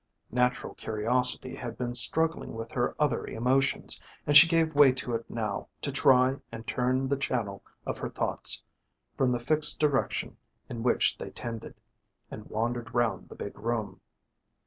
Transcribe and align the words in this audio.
Natural 0.31 0.73
curiosity 0.73 1.53
had 1.53 1.77
been 1.77 1.93
struggling 1.93 2.55
with 2.55 2.71
her 2.71 2.95
other 2.99 3.23
emotions, 3.27 4.01
and 4.25 4.35
she 4.35 4.47
gave 4.47 4.73
way 4.73 4.91
to 4.93 5.13
it 5.13 5.29
now 5.29 5.67
to 5.83 5.91
try 5.91 6.37
and 6.51 6.65
turn 6.65 7.07
the 7.07 7.15
channel 7.15 7.61
of 7.85 7.99
her 7.99 8.09
thoughts 8.09 8.63
from 9.15 9.31
the 9.31 9.39
fixed 9.39 9.79
direction 9.79 10.37
in 10.67 10.81
which 10.81 11.19
they 11.19 11.29
tended, 11.29 11.75
and 12.31 12.45
wandered 12.49 12.95
round 12.95 13.29
the 13.29 13.35
big 13.35 13.55
room. 13.59 14.01